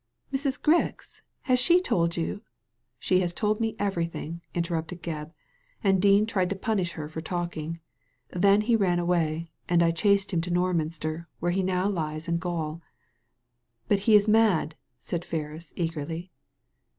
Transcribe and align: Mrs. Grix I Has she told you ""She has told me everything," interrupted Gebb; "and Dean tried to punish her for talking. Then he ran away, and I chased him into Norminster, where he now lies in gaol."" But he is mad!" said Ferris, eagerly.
Mrs. 0.33 0.59
Grix 0.59 1.19
I 1.21 1.49
Has 1.49 1.59
she 1.59 1.79
told 1.79 2.17
you 2.17 2.41
""She 2.97 3.19
has 3.19 3.35
told 3.35 3.59
me 3.59 3.75
everything," 3.77 4.41
interrupted 4.55 5.03
Gebb; 5.03 5.31
"and 5.83 6.01
Dean 6.01 6.25
tried 6.25 6.49
to 6.49 6.55
punish 6.55 6.93
her 6.93 7.07
for 7.07 7.21
talking. 7.21 7.79
Then 8.31 8.61
he 8.61 8.75
ran 8.75 8.97
away, 8.97 9.51
and 9.69 9.83
I 9.83 9.91
chased 9.91 10.33
him 10.33 10.37
into 10.39 10.49
Norminster, 10.49 11.27
where 11.39 11.51
he 11.51 11.61
now 11.61 11.87
lies 11.87 12.27
in 12.27 12.39
gaol."" 12.39 12.81
But 13.89 13.99
he 14.09 14.15
is 14.15 14.27
mad!" 14.27 14.73
said 14.99 15.23
Ferris, 15.23 15.71
eagerly. 15.75 16.31